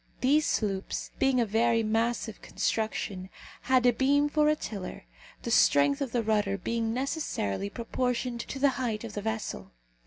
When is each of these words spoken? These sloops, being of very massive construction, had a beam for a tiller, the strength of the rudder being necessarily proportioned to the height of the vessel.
These 0.21 0.47
sloops, 0.47 1.11
being 1.19 1.39
of 1.39 1.49
very 1.49 1.83
massive 1.83 2.41
construction, 2.41 3.29
had 3.61 3.85
a 3.85 3.93
beam 3.93 4.29
for 4.29 4.47
a 4.49 4.55
tiller, 4.55 5.05
the 5.43 5.51
strength 5.51 6.01
of 6.01 6.11
the 6.11 6.23
rudder 6.23 6.57
being 6.57 6.91
necessarily 6.91 7.69
proportioned 7.69 8.39
to 8.39 8.57
the 8.57 8.69
height 8.81 9.03
of 9.03 9.13
the 9.13 9.21
vessel. 9.21 9.73